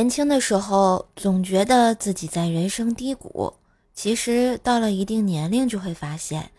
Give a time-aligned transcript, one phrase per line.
[0.00, 3.52] 年轻的时候总觉得自己在人生低谷，
[3.92, 6.52] 其实到了一定年龄就会发现，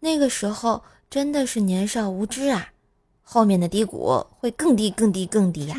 [0.00, 2.68] 那个时候真的是年少无知啊，
[3.20, 5.76] 后面的低谷会更低、更低、更低呀。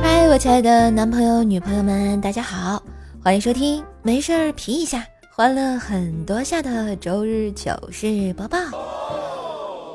[0.00, 2.80] 嗨，我亲爱的男朋友、女朋友们，大家好，
[3.24, 8.58] 欢迎收听没事儿皮一下，欢乐很多下的周日糗事播报。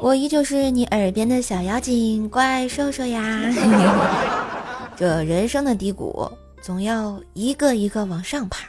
[0.02, 3.22] 我依旧是你耳边的小妖精怪兽兽呀。
[4.96, 6.32] 这人生的低谷
[6.62, 8.60] 总要一个一个往上爬，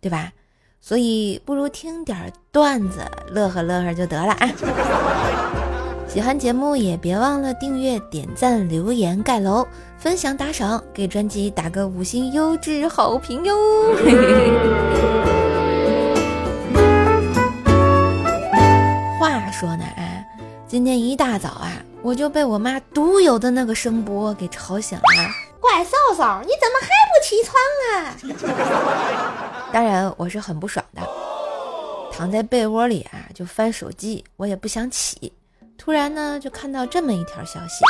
[0.00, 0.32] 对吧？
[0.80, 3.00] 所以不如听点段子，
[3.32, 4.48] 乐呵乐呵就得了啊。
[6.14, 9.66] 喜欢节目也别忘了订阅、点赞、留言、盖楼、
[9.98, 13.56] 分享、打赏，给专辑打个五星优质好评哟。
[19.18, 20.24] 话说呢啊，
[20.68, 25.02] 今天一大早啊，我就被我妈独有的那个声波给吵醒了。
[25.58, 27.56] 怪嫂嫂，你怎么还不起床
[27.90, 28.14] 啊？
[29.72, 31.02] 当然我是很不爽的，
[32.12, 35.32] 躺在被窝里啊就翻手机，我也不想起。
[35.76, 37.84] 突然呢，就看到这么一条消息，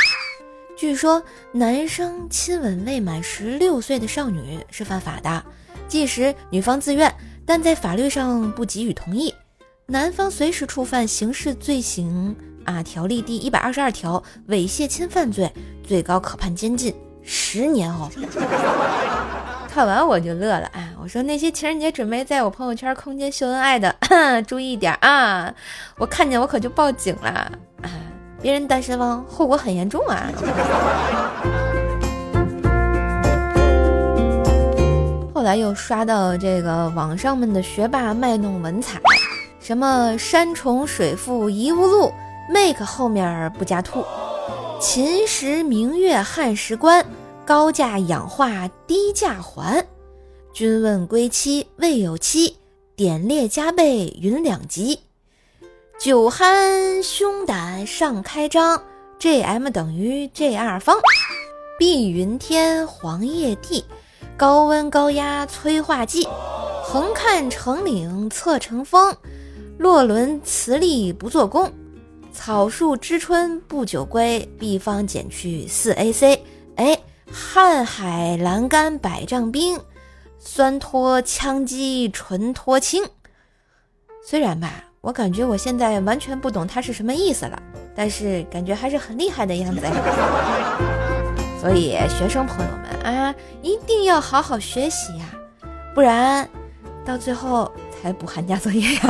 [0.77, 5.43] 据说男生亲吻未满十六岁的少女是犯法的，
[5.87, 7.13] 即使女方自愿，
[7.45, 9.33] 但在法律上不给予同意，
[9.85, 15.51] 男方随时触犯刑事罪行啊条例第一百二十二条猥亵侵犯罪，
[15.83, 16.93] 最高可判监禁。
[17.27, 18.07] 十年哦，
[19.67, 20.93] 看完我就乐了啊！
[21.01, 23.95] 我说那些情人节准备在我朋友圈空间秀恩爱的，
[24.47, 25.51] 注意点啊！
[25.97, 27.51] 我看见我可就报警了！
[28.45, 30.31] 别人单身汪，后果很严重啊！
[35.33, 39.01] 后来又刷到这个网上们的学霸卖弄文采，
[39.59, 42.11] 什么山重水复疑无路
[42.53, 44.05] ，make 后面不加兔。
[44.79, 47.03] 秦时明月汉时关，
[47.47, 49.83] 高价氧化低价还。
[50.53, 52.57] 君问归期未有期，
[52.95, 54.99] 点列加倍云两极。
[55.97, 58.83] 酒酣胸胆尚开张
[59.17, 60.97] ，G_M 等于 J R 方。
[61.79, 63.83] 碧云天黄叶地，
[64.37, 66.27] 高温高压催化剂。
[66.83, 69.15] 横看成岭侧成峰，
[69.77, 71.71] 洛伦磁力不做功。
[72.31, 76.39] 草树知春不久归，B 方减去四 AC。
[76.75, 76.99] 哎，
[77.31, 79.79] 瀚海阑干百丈冰，
[80.37, 83.03] 酸脱羟基纯脱氢。
[84.23, 87.61] 虽然吧，我感觉我现在完全不懂它是什么意思了，
[87.95, 89.81] 但是感觉还是很厉害的样子。
[91.61, 95.25] 所以学生朋友们啊，一定要好好学习呀，
[95.93, 96.49] 不然
[97.05, 97.71] 到最后
[98.01, 99.01] 才补寒假作业呀。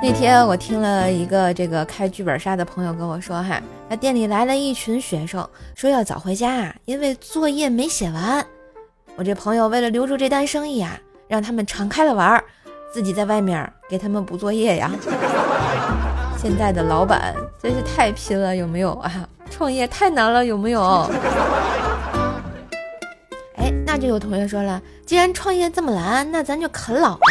[0.00, 3.60] 那天我听了一个这个开剧本杀的朋友跟我说，哈，
[3.90, 5.44] 他店里来了一群学生，
[5.74, 8.46] 说要早回家啊，因为作业没写完。
[9.16, 10.96] 我这朋友为了留住这单生意啊，
[11.32, 12.44] 让他们敞开了玩儿，
[12.92, 14.90] 自己在外面给他们补作业呀。
[16.36, 19.26] 现在的老板真是太拼了，有没有啊？
[19.48, 21.10] 创业太难了，有没有？
[23.56, 27.22] 哎，那就有同学说了，既然创业这么难，那咱就啃老呗。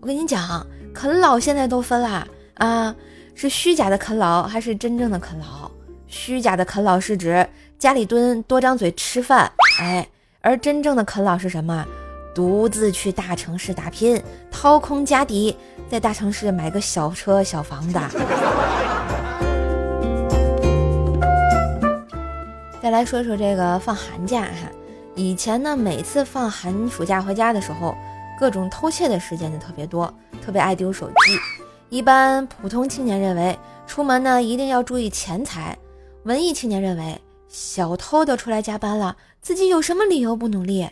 [0.00, 0.66] 我跟你讲。
[0.92, 2.92] 啃老现在都分啦啊，
[3.36, 5.70] 是虚假的啃老还是真正的啃老？
[6.08, 7.48] 虚假的啃老是指
[7.78, 10.08] 家里蹲多张嘴吃饭，哎，
[10.40, 11.86] 而真正的啃老是什么？
[12.36, 15.56] 独自去大城市打拼，掏空家底，
[15.88, 18.00] 在大城市买个小车小房的。
[22.82, 24.70] 再来说说这个放寒假哈，
[25.14, 27.96] 以前呢，每次放寒暑假回家的时候。
[28.38, 30.12] 各种偷窃的事件就特别多，
[30.44, 31.14] 特别爱丢手机。
[31.88, 35.74] 一般普通青年认为出门呢一定要注意钱财，
[36.24, 37.18] 文艺青年认为
[37.48, 40.86] 小偷都出来加班了，自己有什么理由不努力？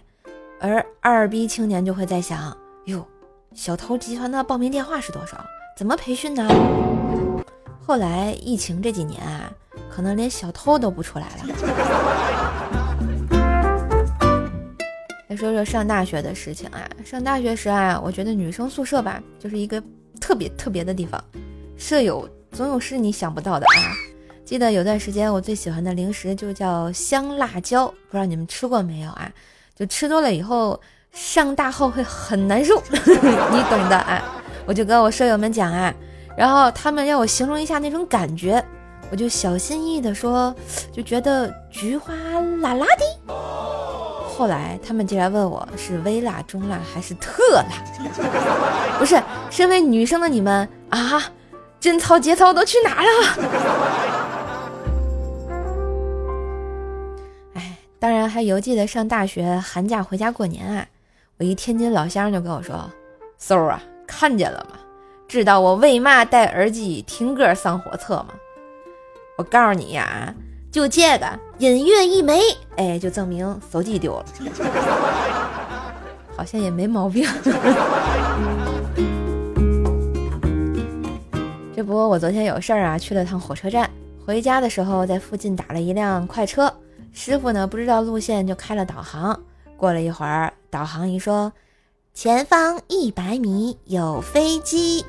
[0.60, 2.56] 而二逼青年就会在想：
[2.86, 3.06] 哟，
[3.54, 5.44] 小偷集团的报名电话是多少？
[5.76, 6.48] 怎么培训呢？
[7.84, 9.52] 后来疫情这几年啊，
[9.90, 11.44] 可能连小偷都不出来了。
[15.28, 19.82] 再 说说上大学的事情啊，上大学时啊，我觉得女生宿舍吧，就是一个
[20.20, 21.22] 特别特别的地方，
[21.76, 23.92] 舍友总有是你想不到的啊。
[24.44, 29.30] 记得有段时间，我最喜欢的零食就叫香辣椒，不知道你们吃过没有啊？
[29.76, 30.80] 就吃多了以后
[31.12, 34.22] 上大号会很难受， 你懂的啊。
[34.66, 35.92] 我就跟我舍友们讲啊，
[36.36, 38.64] 然后他们让我形容一下那种感觉，
[39.10, 40.54] 我就小心翼翼的说，
[40.92, 42.14] 就觉得菊花
[42.62, 43.34] 辣辣的。
[44.36, 47.64] 后来他们竟然问我是微辣、中辣还是特辣？
[48.98, 51.22] 不是，身为女生的你们啊，
[51.78, 53.10] 贞操节操都去哪了？
[58.04, 60.86] 当然还犹记得上大学寒假回家过年啊，
[61.38, 62.90] 我一天津老乡就跟我说
[63.40, 64.76] ：“嗖啊，看见了吗？
[65.26, 68.26] 知道我为嘛戴耳机听歌上火车吗？
[69.38, 70.34] 我告诉你呀。”
[70.70, 72.42] 就这个音乐一没，
[72.76, 74.24] 哎，就证明手机丢了，
[76.36, 77.26] 好像也没毛病。
[81.74, 83.88] 这不，我昨天有事儿啊，去了趟火车站，
[84.26, 86.70] 回家的时候在附近打了一辆快车，
[87.14, 89.40] 师傅呢不知道路线就开了导航。
[89.76, 91.52] 过了一会儿，导航一说，
[92.12, 95.04] 前方一百米有飞机，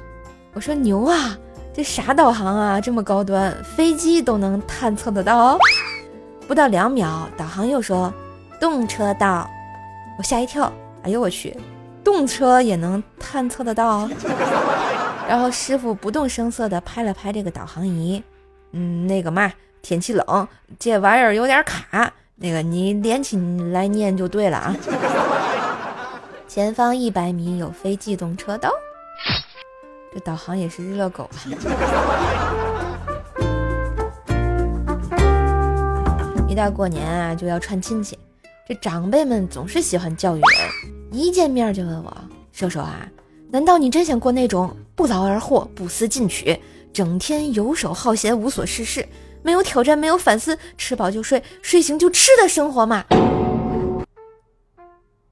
[0.53, 1.37] 我说牛啊！
[1.73, 5.57] 这啥导航啊，这么高端，飞机都能探测得到。
[6.47, 8.13] 不到两秒，导航又说
[8.59, 9.49] 动车道，
[10.17, 10.71] 我吓一跳。
[11.03, 11.57] 哎呦我去，
[12.03, 14.07] 动车也能探测得到？
[15.27, 18.21] 然后师傅不动声色地拍了拍这个导航仪，
[18.71, 19.51] 嗯，那个嘛，
[19.85, 20.47] 天气冷，
[20.79, 23.37] 这玩意儿有点卡，那个你连起
[23.71, 24.75] 来念就对了啊。
[26.49, 28.71] 前方一百米有非机动车道。
[30.11, 31.37] 这导航也是日了狗啊！
[36.49, 38.17] 一到过年啊，就要串亲戚。
[38.67, 40.49] 这长辈们总是喜欢教育人，
[41.11, 42.17] 一见面就问我
[42.51, 43.07] ：“叔叔啊，
[43.51, 46.59] 难道你真想过那种不劳而获、不思进取、
[46.91, 49.07] 整天游手好闲、无所事事、
[49.45, 53.05] 没有挑战、没有反思、吃饱就睡、睡醒就吃的生活嘛？”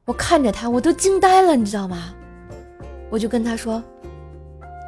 [0.06, 2.13] 我看着他，我都惊呆了，你知道吗？
[3.10, 3.83] 我就跟他说。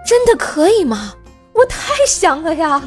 [0.06, 1.16] 真的可以吗？
[1.54, 2.80] 我太想了呀！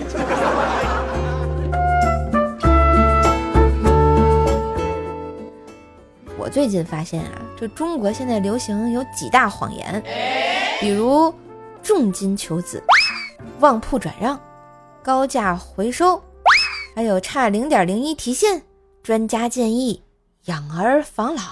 [6.36, 10.00] 我最近发现啊，这中国现在流行有几大谎言，
[10.78, 11.34] 比如
[11.82, 12.80] 重金求子、
[13.58, 14.38] 旺铺转让、
[15.02, 16.22] 高价回收，
[16.98, 18.60] 还有差零点零一提现、
[19.04, 20.02] 专家建议
[20.46, 21.42] 养儿防老、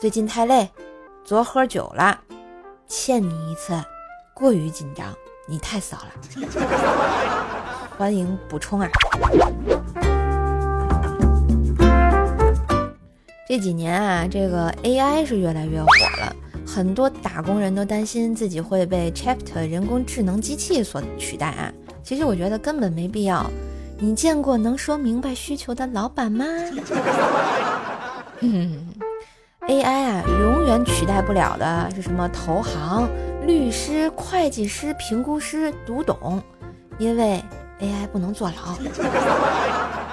[0.00, 0.70] 最近太累，
[1.22, 2.18] 昨喝酒了，
[2.88, 3.78] 欠你一次。
[4.34, 5.14] 过于紧张，
[5.46, 6.08] 你太骚了。
[7.98, 8.88] 欢迎补充啊！
[13.46, 15.86] 这几年啊，这个 AI 是越来越火
[16.22, 16.34] 了，
[16.66, 21.70] 很多打工人都担心自己会被 Chapter 人工智能机器所取代啊。
[22.02, 23.44] 其实我觉得根本没必要。
[24.04, 26.44] 你见过能说明白需求的老板吗
[29.66, 33.08] ？AI 啊，永远取代不了的是什么投行？
[33.46, 36.38] 律师、会计师、评估师读懂，
[36.98, 37.42] 因为
[37.80, 38.76] AI 不能坐牢，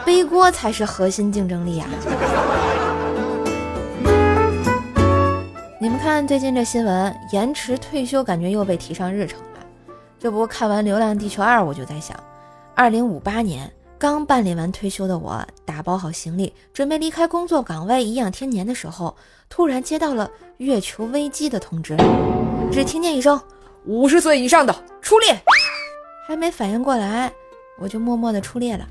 [0.06, 1.90] 背锅才是核心竞争力啊！
[5.82, 9.46] 你们看最近这新闻，延迟退休感觉又被提上日程了。
[10.18, 12.18] 这不看完《流浪地球二》，我就在想，
[12.74, 13.70] 二零五八年
[14.02, 19.16] 刚办理完退休的我，打包好行李，准备离开工作岗位颐养天年的时候，
[19.48, 20.28] 突然接到了
[20.58, 21.96] 月球危机的通知。
[22.72, 23.40] 只听见一声
[23.86, 25.40] “五十岁以上的出列”，
[26.26, 27.32] 还没反应过来，
[27.78, 28.88] 我就默默的出列了。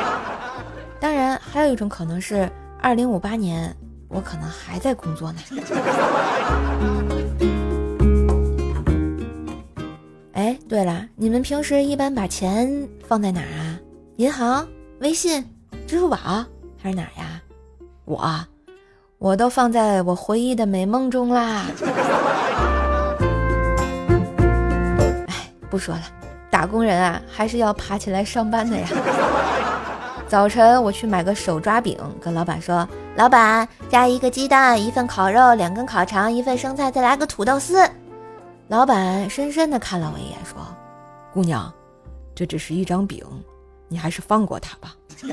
[0.98, 2.50] 当然，还有一种可能是，
[2.80, 3.76] 二零五八年
[4.08, 5.38] 我可能还在工作呢。
[10.32, 13.67] 哎，对了，你们平时一般把钱放在哪儿啊？
[14.18, 14.66] 银行、
[14.98, 15.48] 微信、
[15.86, 16.16] 支付宝
[16.76, 17.40] 还是哪呀？
[18.04, 18.28] 我，
[19.18, 21.66] 我都放在我回忆的美梦中啦。
[25.28, 25.34] 哎
[25.70, 26.02] 不说了，
[26.50, 28.88] 打工人啊，还是要爬起来上班的呀。
[30.26, 37.88] 早晨我去买个手抓饼，跟老板说：“老板，加一个鸡蛋，一份烤肉，两根烤肠，一份生菜，再来个土豆丝。”
[38.66, 40.58] 老板深深的看了我一眼，说
[41.32, 41.72] ：“姑娘，
[42.34, 43.24] 这只是一张饼，
[43.88, 44.94] 你还是放过他吧。”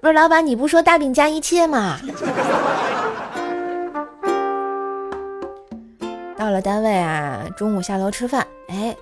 [0.00, 1.98] 不是老板，你不说大饼加一切吗？
[6.36, 8.94] 到了单位啊，中午下楼吃饭，哎，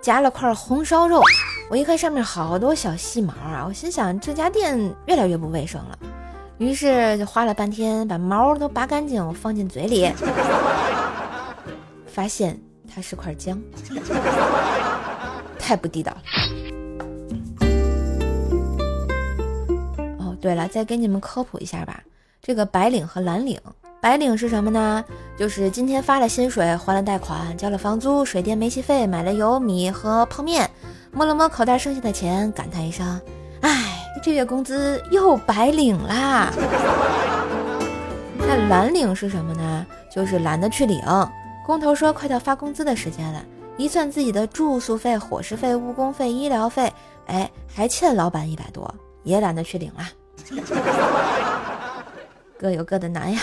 [0.00, 1.20] 夹了块红烧肉。
[1.68, 5.98] 我一看上面好多小细毛啊，我心想这家店越来越不卫生了。
[6.58, 10.08] 于是就花了半天把毛都拔干净，我放进嘴里，
[12.06, 12.56] 发现
[12.94, 13.60] 它是块姜，
[15.58, 16.18] 太不地道了。
[20.44, 22.02] 对了，再给你们科普一下吧，
[22.42, 23.58] 这个白领和蓝领。
[23.98, 25.02] 白领是什么呢？
[25.38, 30.70] 就是今天发了薪水，还了贷款，交了房租、水电煤气费，买了油米和泡面，
[31.12, 33.18] 摸了摸口袋剩下的钱，感叹一声
[33.62, 36.52] ：“哎，这月工资又白领啦。
[38.36, 39.86] 那蓝领是什么呢？
[40.14, 41.00] 就是懒得去领。
[41.64, 43.42] 工头说快到发工资的时间了，
[43.78, 46.92] 一算自己的住宿费、伙食费、误工费、医疗费，
[47.28, 50.04] 哎，还欠老板一百多，也懒得去领了。
[52.58, 53.40] 各有各的难呀。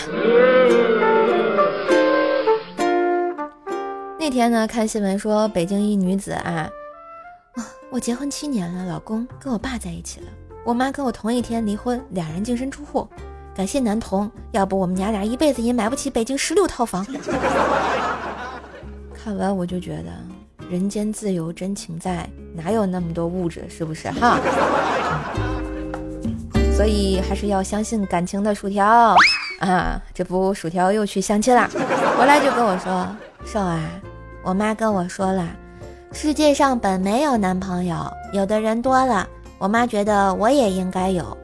[4.18, 6.70] 那天呢，看新闻说北京一女子啊，
[7.54, 10.26] 啊，我结婚七年了，老公跟我爸在一起了，
[10.64, 13.08] 我妈跟我同一天离婚，俩人净身出户。
[13.54, 17.04] 感谢男童，要不我们娘俩一辈子也买不起北京十六套房。
[19.12, 20.10] 看完我就觉得，
[20.70, 24.38] 人间自有真情在，哪有那么多物质，是不是哈？
[26.82, 29.16] 所以还是要相信感情的薯条
[29.60, 30.02] 啊！
[30.12, 31.70] 这不，薯条又去相亲了，
[32.18, 33.06] 回来就跟我说
[33.46, 33.78] ：“瘦啊，
[34.42, 35.46] 我妈跟我说了，
[36.10, 39.24] 世界上本没有男朋友，有的人多了，
[39.58, 41.38] 我妈觉得我也应该有，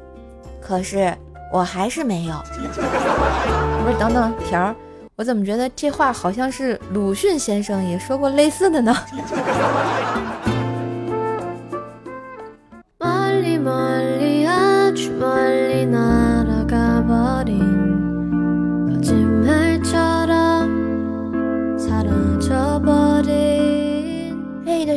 [0.60, 1.16] 可是。”
[1.50, 4.76] 我还是没有， 不是等等条儿，
[5.16, 8.94] 我怎么觉得这话好像是鲁迅先生也说过类似的呢？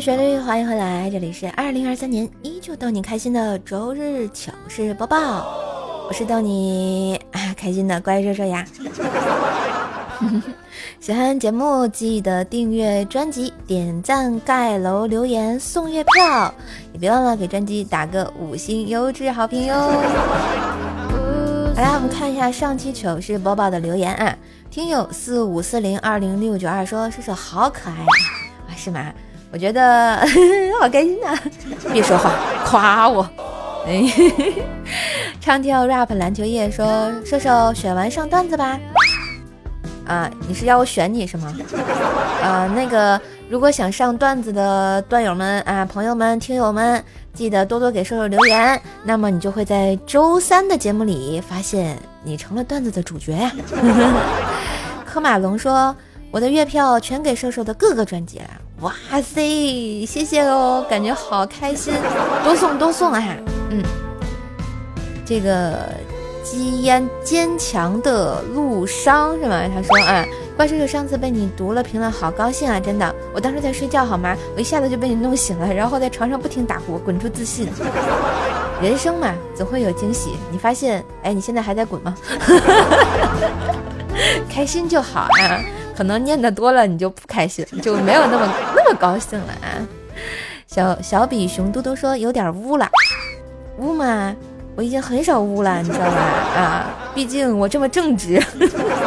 [0.01, 5.15] 旋律，欢迎回来，这里是二零二三年依旧逗你开心的周日糗事播报。
[6.07, 8.65] 我是逗你啊开心的乖说说呀，
[10.99, 16.51] 喜欢节目记得订阅专辑、点赞、盖楼、留言、送月票，
[16.93, 19.75] 也别忘了给专辑打个五星优质好评哟。
[21.75, 24.35] 好啦，我们看一下上期糗事播报的留言啊，
[24.71, 27.97] 听友四五四零二零六九二说射手好可爱
[28.67, 29.13] 啊，是吗？
[29.51, 30.17] 我觉得
[30.79, 31.37] 好开心呐，
[31.91, 32.31] 别说话，
[32.65, 33.27] 夸我。
[33.85, 34.03] 哎，
[35.41, 38.79] 唱跳 rap 篮球夜说射手选完上段子吧。
[40.07, 41.53] 啊，你是要我选你是吗？
[42.41, 47.03] 啊，那个如果想上段子的段友们啊，朋友们、听友们，
[47.33, 53.51] 记得多多给射手留言，那么你就会在周三的节目里发现你成了段子的主角呀。
[55.05, 55.95] 科马龙说
[56.31, 58.45] 我的月票全给射手的各个专辑了。
[58.81, 61.93] 哇塞，谢谢哦，感觉好开心，
[62.43, 63.23] 多送多送啊！
[63.69, 63.83] 嗯，
[65.23, 65.77] 这个
[66.43, 69.61] 基烟坚强的路商是吗？
[69.71, 70.25] 他说啊，
[70.57, 72.79] 怪叔叔上次被你读了评论，好高兴啊！
[72.79, 74.35] 真的，我当时在睡觉好吗？
[74.55, 77.69] 我一下子就被你弄醒了，然后在床上不停打呼，滚出自信。
[78.81, 80.31] 人生嘛，总会有惊喜。
[80.51, 82.15] 你发现，哎，你现在还在滚吗？
[84.49, 85.61] 开心就好啊。
[86.01, 89.77] 可能念的多了，你就不开心， 就没有那么那么高兴了啊！
[90.65, 92.89] 小小比熊嘟嘟说有点污了，
[93.77, 94.35] 污吗？
[94.75, 96.15] 我已经很少污了，你知道吧？
[96.57, 98.41] 啊，毕竟我这么正直。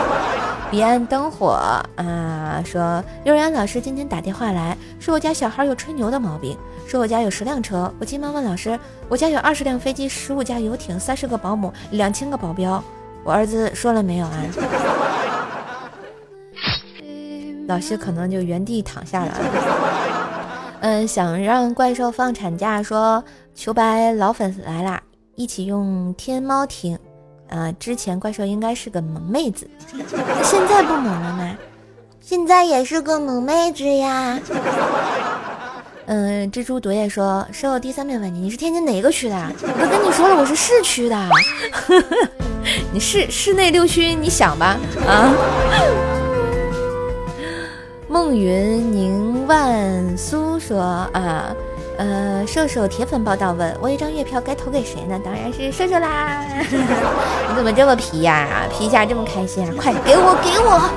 [0.70, 1.58] 彼岸灯火
[1.96, 12.80] 啊，说幼儿园老师今天打电话来说我家小孩有吹牛的毛病，说我家有十辆车，我急忙问老师，我家有二十辆飞机，十五架游艇，三十个保姆，两千个保镖，
[13.24, 14.38] 我儿子说了没有啊？
[17.66, 19.32] 老师可能就原地躺下了。
[20.80, 25.02] 嗯，想让怪兽放产假，说求白老粉丝来啦，
[25.34, 26.98] 一起用天猫听。
[27.48, 29.68] 呃，之前怪兽应该是个萌妹子，
[30.42, 31.56] 现在不萌了吗？
[32.20, 34.38] 现在也是个萌妹子呀。
[36.06, 39.52] 嗯，蜘蛛毒液说，收我第三遍问你，你是天津哪个区的？
[39.62, 41.28] 我都跟你说了，我是市区的。
[42.92, 46.13] 你市市内六区，你想吧，啊。
[48.14, 50.80] 梦云宁万苏说
[51.12, 51.52] 啊，
[51.98, 55.20] 呃，射手铁粉报道问我一张月票该投给谁呢？
[55.24, 56.44] 当然是射手啦！
[56.62, 58.68] 你怎么这么皮呀？
[58.70, 59.74] 皮一下这么开心啊？
[59.76, 60.88] 快给我给我！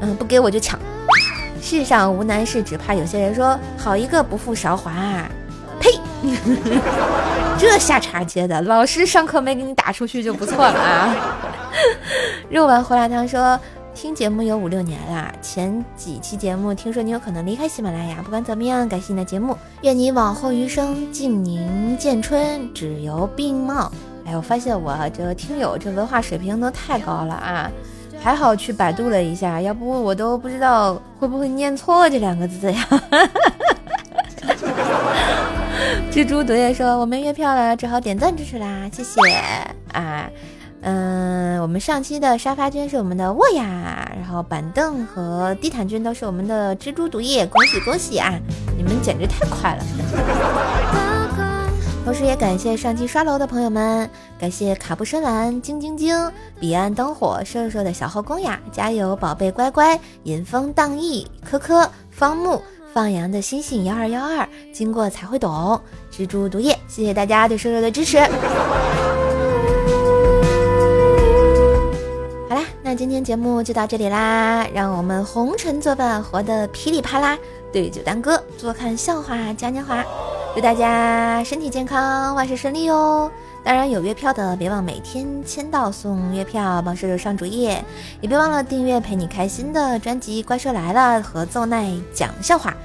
[0.00, 0.80] 嗯，不给我就抢。
[1.60, 3.34] 世上无难事，只怕有些人。
[3.34, 4.90] 说好一个不负韶华，
[5.78, 5.90] 呸！
[7.58, 11.14] 这下茬接的，老师上课没给你打出去就不错了啊！
[12.48, 13.60] 肉丸胡辣汤说。
[13.94, 23.92] 听节目有五六年啦，前几期节目听说你有可能离开喜马拉雅，不管怎么样，感谢你的节目，愿你往后余生静宁见春，只由并茂。
[24.24, 27.70] 哎，我发现我这听友这文化水平都太高了啊，
[28.20, 32.88] 还好去百度了一下，要不我都不知道会不会念错这两个字呀。
[36.10, 39.20] 蜘蛛毒液说我没月票了，只好点赞支持啦，谢谢
[39.92, 40.28] 啊。
[40.84, 48.34] 嗯，我们上期的沙发君是我们的沃雅，然后板凳和地毯君都是我们的蜘蛛毒液，恭喜恭喜啊！
[48.76, 49.84] 你们简直太快了。
[52.04, 56.16] 同时也感谢上期刷楼的朋友们，感谢卡布深蓝、晶晶晶、
[56.58, 62.60] 彼岸灯火、瘦瘦的小后宫呀，加油宝贝乖乖、迎风荡逸、科科、方木、
[62.92, 65.80] 放羊的星星幺二幺二，经过才会懂、
[66.12, 68.18] 蜘蛛毒液，谢谢大家对瘦瘦的支持。
[72.92, 77.38] 那今天节目就到这里啦，让我们红尘作伴，活得噼里啪啦，
[77.72, 80.04] 对酒当歌，坐看笑话嘉年华。
[80.54, 83.30] 祝大家身体健康，万事顺利哟！
[83.64, 87.82] 当然有月票的，别忘每天签到送月票，帮射手上主页，
[88.20, 92.76] 也别忘了订阅陪你开心的专辑《怪兽来了》和奏奈讲笑话。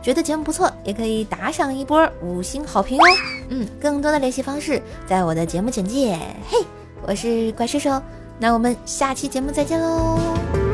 [0.00, 3.04] 觉得节目不错，也可以打赏一波五星好评哦。
[3.48, 6.16] 嗯，更多的联系方式在我的节目简介。
[6.48, 6.64] 嘿，
[7.04, 8.00] 我是怪兽兽，
[8.38, 10.65] 那我们下期节目再见喽。